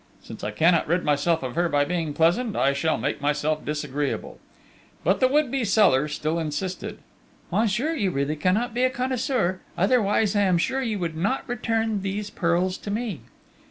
[0.23, 4.39] Since I cannot rid myself of her by being pleasant, I shall make myself disagreeable!"
[5.03, 6.97] But the would be seller still insisted.
[7.51, 12.01] "Monsieur, you really cannot be a connoisseur, otherwise I am sure you would not return
[12.01, 13.19] these pearls to me."